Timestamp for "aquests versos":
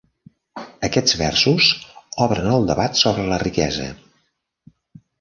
0.87-1.69